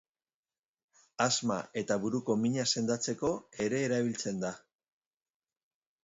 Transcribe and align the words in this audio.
Asma 1.25 1.57
eta 1.81 1.97
buruko 2.05 2.35
mina 2.45 2.65
sendatzeko 2.77 3.31
ere 3.67 3.81
erabiltzen 3.89 4.41
da. 4.45 4.51